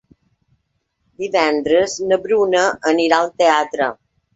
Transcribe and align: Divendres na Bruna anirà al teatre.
Divendres 1.25 1.95
na 2.09 2.21
Bruna 2.27 2.67
anirà 2.97 3.25
al 3.25 3.35
teatre. 3.41 3.97